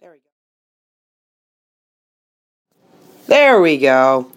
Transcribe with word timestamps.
There 0.00 0.12
we 0.12 0.16
go. 0.16 0.22
There 3.26 3.60
we 3.60 3.76
go. 3.76 4.32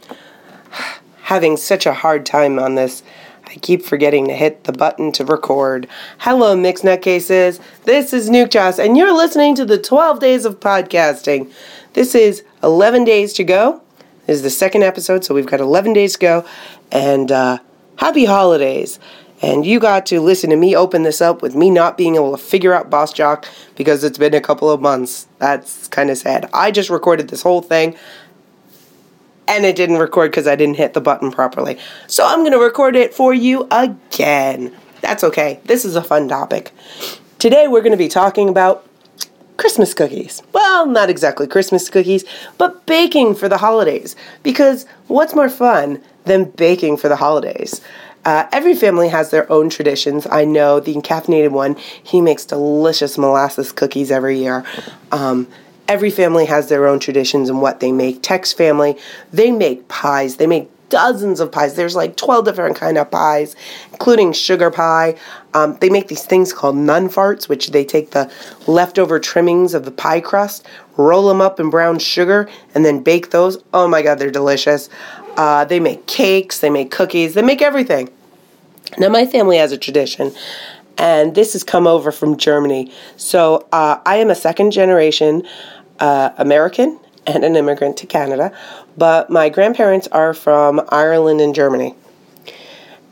Having 1.22 1.56
such 1.56 1.86
a 1.86 1.94
hard 1.94 2.26
time 2.26 2.60
on 2.60 2.76
this. 2.76 3.02
I 3.46 3.56
keep 3.56 3.82
forgetting 3.82 4.28
to 4.28 4.34
hit 4.34 4.66
the 4.66 4.74
button 4.74 5.14
to 5.14 5.24
record. 5.24 5.88
Hello, 6.18 6.54
Mixed 6.58 6.84
Nutcases. 6.84 7.62
This 7.86 8.12
is 8.12 8.30
Nuke 8.30 8.50
Joss, 8.50 8.78
and 8.78 8.98
you're 8.98 9.16
listening 9.16 9.56
to 9.56 9.64
the 9.64 9.78
12 9.78 10.20
Days 10.20 10.44
of 10.44 10.60
Podcasting. 10.60 11.50
This 11.94 12.14
is 12.14 12.44
11 12.62 13.06
days 13.06 13.32
to 13.34 13.46
go. 13.46 13.82
This 14.28 14.38
is 14.38 14.44
the 14.44 14.50
second 14.50 14.84
episode, 14.84 15.24
so 15.24 15.34
we've 15.34 15.46
got 15.46 15.62
11 15.62 15.94
days 15.94 16.14
to 16.14 16.20
go. 16.20 16.46
And 16.92 17.32
uh, 17.32 17.60
happy 17.96 18.26
holidays. 18.26 19.00
And 19.44 19.66
you 19.66 19.82
got 19.82 20.06
to 20.06 20.22
listen 20.22 20.50
to 20.52 20.56
me 20.56 20.74
open 20.74 21.04
this 21.04 21.20
up 21.20 21.42
with 21.42 21.54
me 21.54 21.70
not 21.70 21.98
being 21.98 22.16
able 22.16 22.32
to 22.32 22.42
figure 22.42 22.74
out 22.74 22.90
Boss 22.90 23.12
Jock 23.12 23.46
because 23.76 24.06
it's 24.06 24.18
been 24.18 24.34
a 24.34 24.40
couple 24.40 24.72
of 24.72 24.80
months. 24.80 25.28
That's 25.38 25.90
kind 25.90 26.10
of 26.10 26.18
sad. 26.18 26.50
I 26.54 26.72
just 26.72 26.90
recorded 26.90 27.28
this 27.28 27.42
whole 27.42 27.62
thing 27.62 27.98
and 29.46 29.66
it 29.66 29.76
didn't 29.76 29.98
record 29.98 30.32
because 30.32 30.48
I 30.48 30.56
didn't 30.56 30.78
hit 30.78 30.94
the 30.94 31.02
button 31.02 31.30
properly. 31.30 31.78
So 32.08 32.26
I'm 32.26 32.40
going 32.40 32.54
to 32.54 32.58
record 32.58 32.96
it 32.96 33.14
for 33.14 33.34
you 33.34 33.68
again. 33.70 34.74
That's 35.02 35.26
okay. 35.26 35.60
This 35.66 35.84
is 35.84 35.98
a 35.98 36.04
fun 36.04 36.30
topic. 36.30 36.72
Today 37.38 37.68
we're 37.68 37.82
going 37.82 37.92
to 37.92 37.98
be 37.98 38.08
talking 38.08 38.48
about 38.48 38.88
Christmas 39.58 39.94
cookies. 39.94 40.42
Well, 40.54 40.88
not 40.88 41.10
exactly 41.10 41.48
Christmas 41.48 41.90
cookies, 41.90 42.24
but 42.58 42.86
baking 42.86 43.36
for 43.36 43.50
the 43.50 43.58
holidays. 43.58 44.16
Because 44.42 44.86
what's 45.08 45.36
more 45.36 45.50
fun 45.50 46.02
than 46.24 46.46
baking 46.46 46.96
for 46.96 47.10
the 47.10 47.18
holidays? 47.18 47.82
Uh, 48.26 48.48
every 48.52 48.74
family 48.74 49.10
has 49.10 49.32
their 49.32 49.52
own 49.52 49.70
traditions. 49.70 50.26
I 50.30 50.46
know 50.46 50.80
the 50.80 50.94
encaffeinated 50.94 51.52
one, 51.52 51.76
he 52.02 52.22
makes 52.22 52.46
delicious 52.46 53.18
molasses 53.18 53.72
cookies 53.72 54.12
every 54.12 54.40
year. 54.40 54.66
Um, 55.12 55.48
every 55.88 56.10
family 56.10 56.46
has 56.46 56.70
their 56.70 56.88
own 56.88 57.00
traditions 57.00 57.50
and 57.50 57.62
what 57.62 57.80
they 57.80 57.92
make. 57.92 58.22
Tex 58.22 58.54
family, 58.54 58.98
they 59.32 59.52
make 59.52 59.88
pies. 59.90 60.38
They 60.38 60.48
make 60.48 60.70
dozens 60.94 61.40
of 61.40 61.52
pies. 61.52 61.76
There's 61.76 61.96
like 61.96 62.16
12 62.16 62.46
different 62.46 62.76
kind 62.76 63.00
of 63.00 63.10
pies, 63.10 63.56
including 63.92 64.32
sugar 64.32 64.70
pie. 64.70 65.16
Um, 65.56 65.76
they 65.82 65.90
make 65.90 66.08
these 66.08 66.24
things 66.24 66.54
called 66.54 66.76
nun 66.76 67.10
farts, 67.10 67.50
which 67.50 67.72
they 67.72 67.84
take 67.84 68.12
the 68.12 68.32
leftover 68.68 69.20
trimmings 69.20 69.74
of 69.74 69.86
the 69.86 69.92
pie 69.92 70.22
crust, 70.22 70.68
roll 70.96 71.28
them 71.28 71.42
up 71.42 71.60
in 71.60 71.72
brown 71.72 71.98
sugar, 71.98 72.48
and 72.76 72.86
then 72.86 73.02
bake 73.02 73.32
those. 73.32 73.58
Oh 73.74 73.88
my 73.88 74.04
God, 74.04 74.20
they're 74.20 74.30
delicious. 74.30 74.88
Uh, 75.36 75.66
they 75.66 75.80
make 75.80 76.06
cakes, 76.06 76.60
they 76.60 76.70
make 76.70 76.92
cookies, 76.92 77.34
they 77.34 77.42
make 77.42 77.62
everything. 77.62 78.10
Now, 78.98 79.10
my 79.10 79.26
family 79.26 79.58
has 79.58 79.72
a 79.72 79.78
tradition, 79.78 80.32
and 80.98 81.34
this 81.34 81.54
has 81.54 81.64
come 81.64 81.88
over 81.88 82.12
from 82.12 82.38
Germany. 82.38 82.92
So, 83.18 83.68
uh, 83.72 84.00
I 84.06 84.18
am 84.18 84.30
a 84.30 84.36
second 84.36 84.72
generation 84.72 85.44
uh, 86.00 86.30
American 86.38 87.00
and 87.26 87.44
an 87.44 87.56
immigrant 87.56 87.98
to 87.98 88.06
Canada, 88.06 88.56
but 88.98 89.30
my 89.30 89.50
grandparents 89.50 90.08
are 90.10 90.34
from 90.34 90.82
Ireland 90.90 91.42
and 91.42 91.56
Germany. 91.56 91.96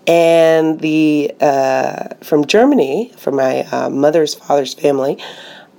And 0.08 0.80
the 0.80 1.33
uh, 1.39 2.16
from 2.22 2.45
Germany, 2.45 3.13
from 3.17 3.35
my 3.35 3.61
uh, 3.72 3.89
mother's 3.89 4.33
father's 4.33 4.73
family, 4.73 5.17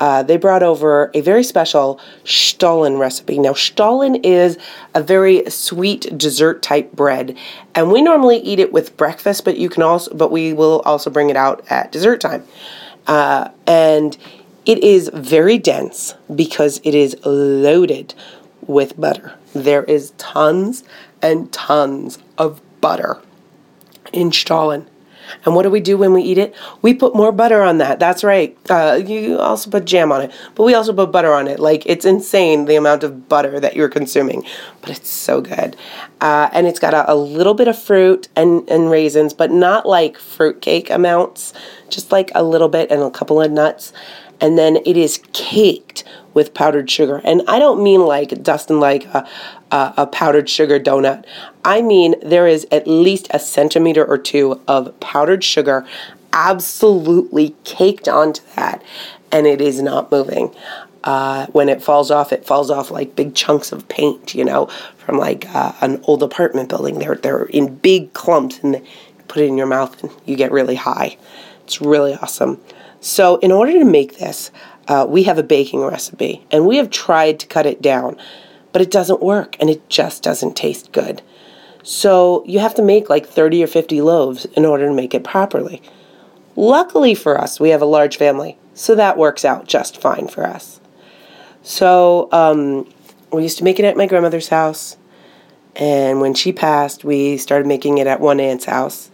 uh, 0.03 0.21
they 0.21 0.37
brought 0.37 0.65
over 0.65 1.13
a 1.15 1.21
very 1.21 1.45
special 1.45 2.01
Stollen 2.25 2.99
recipe. 2.99 3.39
Now, 3.39 3.53
Stollen 3.53 4.17
is 4.25 4.59
a 4.97 5.01
very 5.01 5.49
sweet 5.49 6.19
dessert 6.19 6.61
type 6.61 6.91
bread, 6.91 7.37
and 7.77 7.93
we 7.93 8.03
normally 8.03 8.39
eat 8.39 8.59
it 8.59 8.73
with 8.73 8.97
breakfast, 8.97 9.45
but 9.45 9.59
you 9.59 9.69
can 9.69 9.85
also, 9.85 10.13
but 10.13 10.33
we 10.33 10.55
will 10.55 10.81
also 10.81 11.09
bring 11.09 11.31
it 11.31 11.37
out 11.37 11.65
at 11.71 11.93
dessert 11.93 12.21
time. 12.21 12.43
Uh, 13.07 13.51
and 13.69 14.19
it 14.67 14.83
is 14.83 15.09
very 15.15 15.57
dense 15.57 16.17
because 16.35 16.81
it 16.83 16.97
is 16.97 17.17
loaded 17.25 18.13
with 18.67 19.01
butter. 19.01 19.35
There 19.53 19.85
is 19.85 20.11
tons 20.19 20.83
and 21.23 21.53
tons 21.53 22.19
of 22.39 22.61
butter 22.81 23.21
in 24.13 24.33
Stollen. 24.33 24.89
And 25.45 25.55
what 25.55 25.63
do 25.63 25.71
we 25.71 25.81
do 25.81 25.97
when 25.97 26.13
we 26.13 26.23
eat 26.23 26.39
it? 26.39 26.55
We 26.83 26.95
put 26.95 27.15
more 27.15 27.33
butter 27.33 27.63
on 27.63 27.79
that. 27.79 27.99
That's 27.99 28.25
right. 28.25 28.57
Uh, 28.69 29.01
you 29.05 29.39
also 29.39 29.71
put 29.71 29.85
jam 29.85 30.13
on 30.13 30.23
it, 30.23 30.33
but 30.55 30.65
we 30.65 30.75
also 30.75 30.93
put 30.93 31.13
butter 31.13 31.33
on 31.33 31.49
it. 31.49 31.61
Like 31.61 31.85
it's 31.87 32.05
insane 32.05 32.67
the 32.67 32.77
amount 32.77 33.05
of 33.05 33.29
butter 33.29 33.61
that 33.61 33.77
you're 33.77 33.89
consuming, 33.89 34.45
but 34.81 34.91
it's 34.91 35.09
so 35.09 35.41
good. 35.41 35.77
Uh, 36.21 36.49
and 36.53 36.67
it's 36.67 36.79
got 36.79 36.95
a, 36.95 37.13
a, 37.13 37.17
little 37.17 37.55
bit 37.55 37.67
of 37.67 37.77
fruit 37.77 38.29
and, 38.37 38.69
and 38.69 38.91
raisins, 38.91 39.35
but 39.35 39.51
not 39.51 39.87
like 39.87 40.17
fruitcake 40.17 40.89
amounts, 40.89 41.53
just 41.93 42.11
like 42.11 42.31
a 42.35 42.43
little 42.43 42.69
bit 42.69 42.91
and 42.91 43.03
a 43.03 43.11
couple 43.11 43.41
of 43.41 43.51
nuts 43.51 43.93
and 44.43 44.59
then 44.59 44.79
it 44.85 44.97
is 44.97 45.23
caked 45.33 46.03
with 46.35 46.53
powdered 46.53 46.91
sugar. 46.91 47.21
And 47.25 47.43
I 47.47 47.61
don't 47.61 47.83
mean 47.83 48.01
like 48.01 48.43
dusting 48.43 48.81
like 48.81 49.05
a, 49.07 49.27
a, 49.71 49.95
a, 49.99 50.07
powdered 50.07 50.51
sugar 50.51 50.81
donut. 50.81 51.25
I 51.65 51.81
mean 51.81 52.17
there 52.21 52.49
is 52.49 52.67
at 52.73 52.89
least 52.89 53.29
a 53.31 53.39
centimeter 53.39 54.05
or 54.05 54.19
two 54.19 54.61
of 54.67 54.99
powdered 54.99 55.45
sugar 55.45 55.87
absolutely 56.33 57.55
caked 57.65 58.09
onto 58.09 58.43
that, 58.57 58.83
and 59.31 59.47
it 59.47 59.61
is 59.61 59.81
not 59.81 60.11
moving. 60.11 60.55
Uh, 61.05 61.47
when 61.49 61.69
it 61.69 61.83
falls 61.83 62.11
off, 62.11 62.33
it 62.33 62.45
falls 62.45 62.71
off 62.71 62.91
like 62.91 63.15
big 63.15 63.35
chunks 63.35 63.71
of 63.71 63.89
paint, 63.89 64.35
you 64.35 64.45
know, 64.45 64.67
from 64.97 65.19
like 65.19 65.47
uh, 65.55 65.73
an 65.81 66.01
old 66.05 66.23
apartment 66.23 66.69
building. 66.69 66.99
They're 66.99 67.17
they're 67.17 67.45
in 67.45 67.77
big 67.77 68.13
clumps, 68.13 68.59
and 68.61 68.85
put 69.29 69.43
it 69.43 69.47
in 69.47 69.59
your 69.59 69.67
mouth, 69.67 70.03
and 70.03 70.13
you 70.25 70.37
get 70.37 70.53
really 70.53 70.77
high. 70.77 71.17
It's 71.73 71.81
really 71.81 72.13
awesome. 72.13 72.61
So, 73.01 73.37
in 73.37 73.51
order 73.51 73.73
to 73.73 73.85
make 73.87 74.19
this, 74.19 74.51
uh, 74.89 75.07
we 75.09 75.23
have 75.23 75.39
a 75.39 75.43
baking 75.43 75.81
recipe 75.81 76.47
and 76.51 76.67
we 76.67 76.77
have 76.77 76.91
tried 76.91 77.41
to 77.41 77.47
cut 77.47 77.65
it 77.65 77.81
down, 77.81 78.19
but 78.73 78.83
it 78.83 78.91
doesn't 78.91 79.23
work 79.23 79.57
and 79.59 79.71
it 79.71 79.89
just 79.89 80.23
doesn't 80.23 80.55
taste 80.55 80.93
good. 80.93 81.23
So, 81.83 82.45
you 82.47 82.59
have 82.59 82.75
to 82.75 82.83
make 82.83 83.09
like 83.09 83.27
30 83.27 83.65
or 83.65 83.67
50 83.67 84.03
loaves 84.03 84.45
in 84.45 84.67
order 84.67 84.87
to 84.87 84.93
make 84.93 85.15
it 85.15 85.25
properly. 85.25 85.81
Luckily 86.57 87.15
for 87.15 87.41
us, 87.41 87.59
we 87.59 87.71
have 87.71 87.81
a 87.81 87.87
large 87.87 88.19
family, 88.19 88.59
so 88.75 88.95
that 88.95 89.17
works 89.17 89.43
out 89.43 89.67
just 89.67 89.99
fine 89.99 90.29
for 90.29 90.45
us. 90.45 90.79
So, 91.63 92.29
um, 92.33 92.87
we 93.33 93.45
used 93.45 93.57
to 93.57 93.65
make 93.65 93.79
it 93.79 93.87
at 93.87 93.97
my 93.97 94.07
grandmother's 94.07 94.49
house, 94.49 94.99
and 95.75 96.21
when 96.21 96.35
she 96.35 96.53
passed, 96.53 97.03
we 97.03 97.39
started 97.39 97.67
making 97.67 97.97
it 97.97 98.07
at 98.07 98.21
one 98.21 98.41
aunt's 98.41 98.67
house 98.67 99.11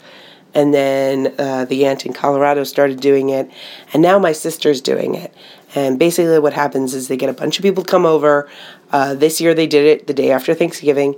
and 0.59 0.75
then 0.75 1.33
uh, 1.39 1.65
the 1.67 1.87
aunt 1.87 2.05
in 2.05 2.13
Colorado 2.13 2.65
started 2.65 2.99
doing 2.99 3.29
it, 3.29 3.49
and 3.93 4.03
now 4.03 4.19
my 4.19 4.33
sister's 4.33 4.81
doing 4.81 5.15
it. 5.15 5.33
And 5.77 6.01
basically, 6.01 6.37
what 6.41 6.53
happens 6.53 6.95
is 6.95 7.07
they 7.07 7.17
get 7.17 7.31
a 7.31 7.33
bunch 7.33 7.61
of 7.61 7.63
people 7.63 7.85
to 7.85 7.89
come 7.89 8.05
over. 8.05 8.51
Uh, 8.91 9.15
this 9.15 9.41
year, 9.41 9.55
they 9.55 9.69
did 9.69 9.87
it 9.87 10.09
the 10.09 10.15
day 10.15 10.33
after 10.33 10.55
Thanksgiving, 10.55 11.15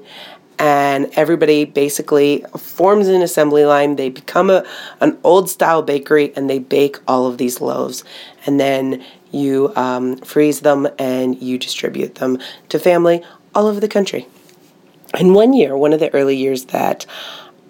and 0.59 1.11
everybody 1.15 1.65
basically 1.65 2.45
forms 2.59 3.09
an 3.09 3.23
assembly 3.23 3.65
line. 3.65 3.97
They 3.97 4.11
become 4.11 4.51
a 4.51 4.63
an 5.01 5.17
old 5.25 5.49
style 5.49 5.81
bakery, 5.81 6.35
and 6.37 6.51
they 6.51 6.59
bake 6.59 6.99
all 7.09 7.27
of 7.27 7.39
these 7.39 7.63
loaves, 7.63 8.05
and 8.45 8.61
then 8.61 9.03
you 9.33 9.73
um, 9.75 10.19
freeze 10.19 10.61
them 10.61 10.87
and 10.99 11.41
you 11.41 11.57
distribute 11.57 12.17
them 12.17 12.37
to 12.69 12.79
family 12.79 13.23
all 13.55 13.69
over 13.69 13.81
the 13.81 13.89
country. 13.89 14.27
And 15.15 15.35
one 15.35 15.55
year, 15.55 15.77
one 15.79 15.95
of 15.95 16.01
the 16.01 16.13
early 16.13 16.37
years 16.37 16.67
that 16.67 17.07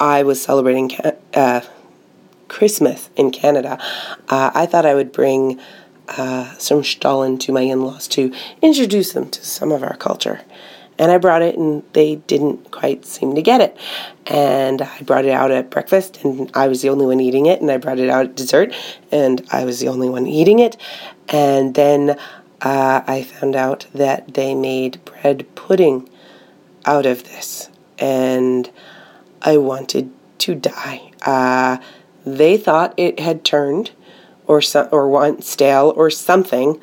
I 0.01 0.23
was 0.23 0.43
celebrating 0.43 0.91
uh, 1.35 1.61
Christmas 2.51 3.09
in 3.17 3.31
Canada, 3.31 3.79
uh, 4.29 4.51
I 4.53 4.67
thought 4.67 4.85
I 4.85 4.95
would 4.95 5.13
bring 5.13 5.61
uh, 6.09 6.53
some 6.59 6.83
Stollen 6.83 7.39
to 7.39 7.53
my 7.53 7.63
in 7.63 7.83
laws 7.83 8.09
to 8.09 8.35
introduce 8.61 9.13
them 9.13 9.31
to 9.31 9.45
some 9.45 9.71
of 9.71 9.83
our 9.83 9.97
culture. 9.97 10.41
And 10.99 11.11
I 11.11 11.17
brought 11.17 11.41
it, 11.41 11.57
and 11.57 11.83
they 11.95 12.17
didn't 12.17 12.71
quite 12.71 13.07
seem 13.07 13.35
to 13.35 13.41
get 13.41 13.63
it. 13.63 13.75
And 14.27 14.83
I 14.83 15.01
brought 15.01 15.25
it 15.25 15.31
out 15.31 15.51
at 15.51 15.71
breakfast, 15.71 16.23
and 16.23 16.51
I 16.53 16.69
was 16.69 16.83
the 16.83 16.91
only 16.91 17.07
one 17.07 17.21
eating 17.21 17.47
it. 17.47 17.63
And 17.63 17.71
I 17.71 17.79
brought 17.79 17.99
it 17.99 18.11
out 18.11 18.27
at 18.27 18.37
dessert, 18.37 18.75
and 19.11 19.47
I 19.51 19.65
was 19.65 19.81
the 19.81 19.89
only 19.89 20.11
one 20.11 20.27
eating 20.27 20.59
it. 20.59 20.77
And 21.29 21.75
then 21.75 22.19
uh, 22.61 23.03
I 23.07 23.23
found 23.23 23.57
out 23.57 23.87
that 23.95 24.35
they 24.35 24.55
made 24.55 25.03
bread 25.07 25.47
pudding 25.55 26.07
out 26.85 27.07
of 27.07 27.25
this. 27.25 27.71
And 27.99 28.71
I 29.43 29.57
wanted 29.57 30.11
to 30.39 30.55
die. 30.55 31.13
Uh, 31.23 31.79
they 32.25 32.57
thought 32.57 32.95
it 32.97 33.21
had 33.21 33.45
turned 33.45 33.93
or 34.47 34.61
so, 34.61 34.89
or 34.93 35.09
went 35.09 35.45
stale 35.45 35.93
or 35.97 36.11
something 36.11 36.81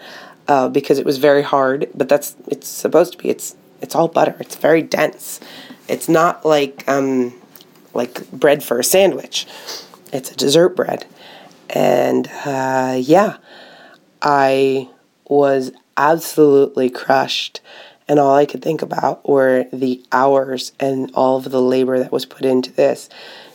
uh, 0.47 0.69
because 0.69 0.99
it 0.99 1.05
was 1.05 1.17
very 1.17 1.43
hard. 1.43 1.89
But 1.93 2.09
that's 2.09 2.35
it's 2.47 2.67
supposed 2.67 3.13
to 3.13 3.17
be. 3.17 3.29
It's 3.29 3.55
it's 3.81 3.95
all 3.95 4.07
butter. 4.07 4.35
It's 4.39 4.55
very 4.55 4.81
dense. 4.81 5.39
It's 5.87 6.09
not 6.09 6.45
like 6.45 6.83
um, 6.87 7.33
like 7.93 8.29
bread 8.31 8.63
for 8.63 8.79
a 8.79 8.83
sandwich. 8.83 9.45
It's 10.13 10.31
a 10.31 10.35
dessert 10.35 10.69
bread, 10.69 11.05
and 11.69 12.27
uh, 12.45 12.97
yeah, 12.99 13.37
I 14.21 14.89
was 15.27 15.71
absolutely 15.97 16.89
crushed 16.89 17.59
and 18.07 18.19
all 18.19 18.35
I 18.35 18.45
could 18.45 18.61
think 18.61 18.81
about 18.81 19.27
were 19.27 19.65
the 19.73 20.03
hours 20.11 20.71
and 20.79 21.11
all 21.13 21.37
of 21.37 21.51
the 21.51 21.61
labor 21.61 21.99
that 21.99 22.11
was 22.11 22.25
put 22.25 22.45
into 22.45 22.71
this 22.71 23.09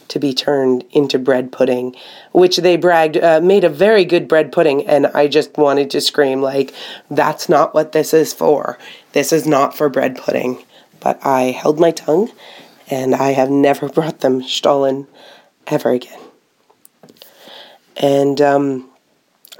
to 0.08 0.18
be 0.18 0.34
turned 0.34 0.84
into 0.90 1.18
bread 1.18 1.50
pudding, 1.50 1.96
which 2.32 2.58
they 2.58 2.76
bragged 2.76 3.16
uh, 3.16 3.40
made 3.42 3.64
a 3.64 3.68
very 3.70 4.04
good 4.04 4.28
bread 4.28 4.52
pudding. 4.52 4.86
And 4.86 5.06
I 5.06 5.26
just 5.26 5.56
wanted 5.56 5.90
to 5.90 6.02
scream, 6.02 6.42
like, 6.42 6.74
that's 7.10 7.48
not 7.48 7.72
what 7.72 7.92
this 7.92 8.12
is 8.12 8.34
for. 8.34 8.78
This 9.12 9.32
is 9.32 9.46
not 9.46 9.74
for 9.74 9.88
bread 9.88 10.18
pudding. 10.18 10.62
But 11.00 11.24
I 11.24 11.44
held 11.44 11.80
my 11.80 11.92
tongue 11.92 12.30
and 12.90 13.14
I 13.14 13.32
have 13.32 13.50
never 13.50 13.88
brought 13.96 14.20
them 14.20 14.42
Stollen 14.42 15.06
ever 15.66 15.90
again. 15.90 16.20
And 17.96 18.40
um, 18.40 18.90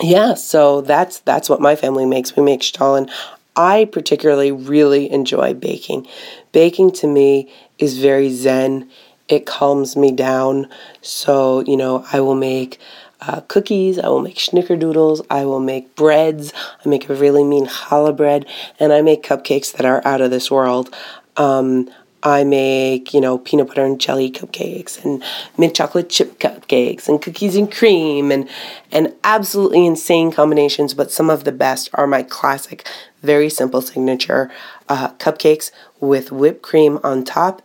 yeah, 0.01 0.35
so 0.35 0.83
that's 0.83 1.21
that's 1.21 1.49
what 1.49 1.61
my 1.61 1.77
family 1.77 2.05
makes. 2.05 2.37
We 2.37 2.43
make 2.43 2.63
Stollen. 2.63 3.11
I 3.57 3.85
particularly 3.85 4.53
really 4.53 5.11
enjoy 5.11 5.55
baking. 5.55 6.07
Baking 6.53 6.93
to 6.93 7.07
me 7.07 7.51
is 7.79 7.99
very 7.99 8.31
zen. 8.31 8.91
It 9.29 9.47
calms 9.47 9.97
me 9.97 10.13
down. 10.13 10.69
So, 11.01 11.61
you 11.61 11.77
know, 11.77 12.05
I 12.13 12.21
will 12.21 12.35
make 12.35 12.79
uh, 13.21 13.41
cookies, 13.43 13.99
I 13.99 14.09
will 14.09 14.21
make 14.21 14.37
snickerdoodles, 14.37 15.25
I 15.31 15.45
will 15.45 15.61
make 15.61 15.95
breads, 15.95 16.53
I 16.85 16.89
make 16.89 17.09
a 17.09 17.15
really 17.15 17.45
mean 17.45 17.67
challah 17.67 18.17
bread, 18.17 18.47
and 18.81 18.93
I 18.93 19.01
make 19.01 19.23
cupcakes 19.23 19.73
that 19.75 19.87
are 19.87 20.05
out 20.05 20.21
of 20.21 20.31
this 20.31 20.51
world. 20.51 20.93
Um, 21.37 21.89
I 22.23 22.45
make, 22.45 23.13
you 23.13 23.21
know, 23.21 23.39
peanut 23.39 23.69
butter 23.69 23.85
and 23.85 24.01
jelly 24.01 24.31
cupcakes 24.31 25.05
and 25.05 25.23
mint 25.59 25.75
chocolate 25.75 26.09
chip 26.09 26.39
cupcakes 26.39 27.09
and 27.09 27.21
cookies 27.21 27.57
and 27.57 27.71
cream 27.71 28.31
and 28.31 28.49
and 28.91 29.15
absolutely 29.25 29.87
insane 29.87 30.31
combinations, 30.31 30.95
but 30.95 31.11
some 31.11 31.31
of 31.31 31.45
the 31.45 31.53
best 31.53 31.91
are 31.95 32.07
my 32.07 32.23
classic, 32.23 32.89
very 33.23 33.51
simple 33.51 33.83
signature 33.83 34.51
uh, 34.89 35.09
cupcakes 35.15 35.71
with 36.01 36.31
whipped 36.31 36.63
cream 36.63 37.01
on 37.03 37.25
top 37.25 37.63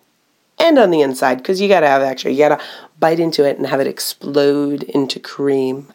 and 0.59 0.79
on 0.79 0.89
the 0.89 1.01
inside 1.01 1.35
because 1.35 1.61
you 1.61 1.67
got 1.67 1.81
to 1.81 1.87
have 1.87 2.01
extra. 2.01 2.31
You 2.31 2.37
got 2.39 2.59
to 2.59 2.65
bite 2.99 3.19
into 3.19 3.45
it 3.47 3.57
and 3.57 3.67
have 3.67 3.79
it 3.79 3.87
explode 3.87 4.83
into 4.83 5.19
cream. 5.19 5.87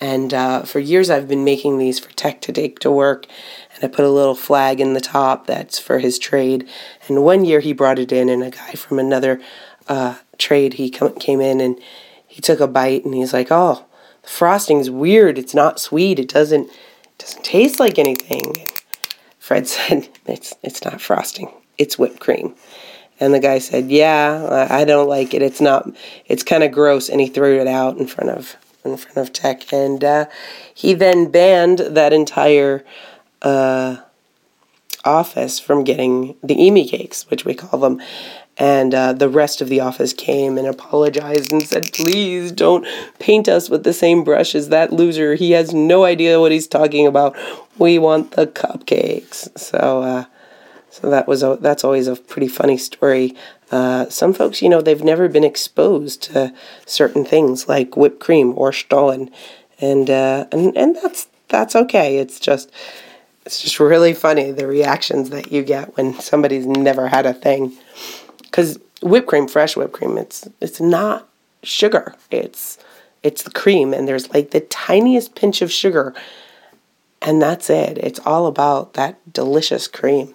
And 0.00 0.32
uh, 0.32 0.62
for 0.62 0.78
years, 0.78 1.10
I've 1.10 1.28
been 1.28 1.44
making 1.44 1.78
these 1.78 1.98
for 1.98 2.10
Tech 2.12 2.40
to 2.42 2.52
take 2.52 2.78
to 2.78 2.90
work. 2.90 3.26
And 3.74 3.84
I 3.84 3.88
put 3.88 4.06
a 4.06 4.10
little 4.10 4.34
flag 4.34 4.80
in 4.80 4.94
the 4.94 5.00
top 5.00 5.46
that's 5.46 5.78
for 5.78 5.98
his 5.98 6.18
trade. 6.18 6.66
And 7.06 7.22
one 7.22 7.44
year 7.44 7.60
he 7.60 7.72
brought 7.72 7.98
it 7.98 8.10
in, 8.10 8.28
and 8.28 8.42
a 8.42 8.50
guy 8.50 8.72
from 8.72 8.98
another 8.98 9.40
uh, 9.88 10.16
trade 10.38 10.74
he 10.74 10.88
come, 10.88 11.14
came 11.16 11.40
in 11.40 11.60
and 11.60 11.78
he 12.26 12.40
took 12.40 12.60
a 12.60 12.68
bite 12.68 13.04
and 13.04 13.12
he's 13.12 13.32
like, 13.32 13.48
"Oh, 13.50 13.84
the 14.22 14.28
frosting's 14.28 14.88
weird. 14.88 15.36
It's 15.36 15.54
not 15.54 15.80
sweet. 15.80 16.18
It 16.18 16.28
doesn't 16.28 16.70
doesn't 17.18 17.44
taste 17.44 17.80
like 17.80 17.98
anything." 17.98 18.56
And 18.58 18.82
Fred 19.38 19.68
said, 19.74 20.08
"It's 20.26 20.54
it's 20.62 20.84
not 20.84 21.00
frosting. 21.00 21.52
It's 21.76 21.98
whipped 21.98 22.20
cream." 22.20 22.54
And 23.18 23.34
the 23.34 23.40
guy 23.40 23.58
said, 23.58 23.90
"Yeah, 23.90 24.68
I 24.70 24.84
don't 24.84 25.08
like 25.08 25.34
it. 25.34 25.42
It's 25.42 25.60
not. 25.60 25.90
It's 26.26 26.42
kind 26.44 26.62
of 26.62 26.72
gross." 26.72 27.08
And 27.08 27.20
he 27.20 27.26
threw 27.26 27.60
it 27.60 27.66
out 27.66 27.98
in 27.98 28.06
front 28.06 28.30
of 28.30 28.56
in 28.84 28.96
front 28.96 29.16
of 29.16 29.32
Tech, 29.32 29.72
and 29.72 30.02
uh, 30.02 30.26
he 30.74 30.94
then 30.94 31.30
banned 31.30 31.78
that 31.78 32.12
entire 32.12 32.84
uh, 33.42 33.96
office 35.04 35.58
from 35.58 35.84
getting 35.84 36.36
the 36.42 36.56
Emi 36.56 36.88
cakes, 36.88 37.28
which 37.30 37.44
we 37.44 37.54
call 37.54 37.80
them. 37.80 38.00
And 38.56 38.94
uh, 38.94 39.14
the 39.14 39.28
rest 39.30 39.62
of 39.62 39.70
the 39.70 39.80
office 39.80 40.12
came 40.12 40.58
and 40.58 40.66
apologized 40.66 41.50
and 41.50 41.66
said, 41.66 41.92
"Please 41.94 42.52
don't 42.52 42.86
paint 43.18 43.48
us 43.48 43.70
with 43.70 43.84
the 43.84 43.94
same 43.94 44.22
brush 44.22 44.54
as 44.54 44.68
that 44.68 44.92
loser. 44.92 45.34
He 45.34 45.52
has 45.52 45.72
no 45.72 46.04
idea 46.04 46.40
what 46.40 46.52
he's 46.52 46.68
talking 46.68 47.06
about. 47.06 47.34
We 47.78 47.98
want 47.98 48.32
the 48.32 48.46
cupcakes." 48.46 49.58
So, 49.58 50.02
uh, 50.02 50.24
so 50.90 51.08
that 51.08 51.28
was 51.28 51.42
a, 51.42 51.56
that's 51.60 51.84
always 51.84 52.08
a 52.08 52.16
pretty 52.16 52.48
funny 52.48 52.76
story. 52.76 53.34
Uh, 53.70 54.08
some 54.08 54.34
folks, 54.34 54.60
you 54.60 54.68
know, 54.68 54.80
they've 54.80 55.04
never 55.04 55.28
been 55.28 55.44
exposed 55.44 56.22
to 56.24 56.52
certain 56.84 57.24
things 57.24 57.68
like 57.68 57.96
whipped 57.96 58.18
cream 58.18 58.52
or 58.58 58.72
Stollen, 58.72 59.30
and 59.80 60.10
uh, 60.10 60.46
and 60.50 60.76
and 60.76 60.96
that's 60.96 61.28
that's 61.48 61.76
okay. 61.76 62.18
It's 62.18 62.40
just 62.40 62.72
it's 63.46 63.62
just 63.62 63.78
really 63.78 64.14
funny 64.14 64.50
the 64.50 64.66
reactions 64.66 65.30
that 65.30 65.52
you 65.52 65.62
get 65.62 65.96
when 65.96 66.18
somebody's 66.20 66.66
never 66.66 67.08
had 67.08 67.24
a 67.24 67.34
thing. 67.34 67.72
Because 68.42 68.78
whipped 69.00 69.28
cream, 69.28 69.46
fresh 69.46 69.76
whipped 69.76 69.92
cream, 69.92 70.18
it's 70.18 70.48
it's 70.60 70.80
not 70.80 71.28
sugar. 71.62 72.16
It's 72.32 72.78
it's 73.22 73.44
the 73.44 73.50
cream, 73.50 73.94
and 73.94 74.08
there's 74.08 74.28
like 74.34 74.50
the 74.50 74.60
tiniest 74.60 75.36
pinch 75.36 75.62
of 75.62 75.70
sugar, 75.70 76.14
and 77.22 77.40
that's 77.40 77.70
it. 77.70 77.96
It's 77.98 78.20
all 78.26 78.46
about 78.46 78.94
that 78.94 79.32
delicious 79.32 79.86
cream. 79.86 80.34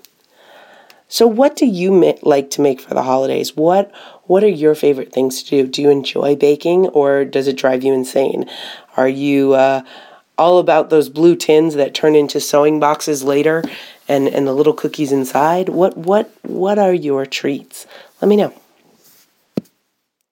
So, 1.07 1.27
what 1.27 1.55
do 1.55 1.65
you 1.65 1.91
ma- 1.91 2.13
like 2.23 2.49
to 2.51 2.61
make 2.61 2.81
for 2.81 2.93
the 2.93 3.03
holidays? 3.03 3.55
What 3.55 3.91
What 4.25 4.43
are 4.43 4.49
your 4.49 4.75
favorite 4.75 5.13
things 5.13 5.43
to 5.43 5.49
do? 5.63 5.67
Do 5.67 5.81
you 5.81 5.89
enjoy 5.89 6.35
baking, 6.35 6.87
or 6.89 7.25
does 7.25 7.47
it 7.47 7.57
drive 7.57 7.83
you 7.83 7.93
insane? 7.93 8.49
Are 8.97 9.07
you 9.07 9.53
uh, 9.53 9.83
all 10.37 10.57
about 10.57 10.89
those 10.89 11.09
blue 11.09 11.35
tins 11.35 11.75
that 11.75 11.93
turn 11.93 12.15
into 12.15 12.39
sewing 12.39 12.79
boxes 12.79 13.23
later, 13.23 13.63
and 14.07 14.27
and 14.27 14.47
the 14.47 14.53
little 14.53 14.73
cookies 14.73 15.11
inside? 15.11 15.69
What 15.69 15.95
What 15.97 16.31
What 16.41 16.79
are 16.79 16.93
your 16.93 17.25
treats? 17.25 17.85
Let 18.21 18.27
me 18.27 18.35
know. 18.35 18.53